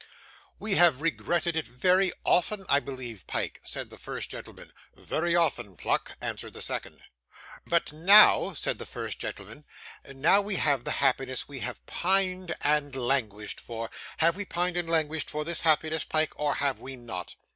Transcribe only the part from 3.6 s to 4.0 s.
said the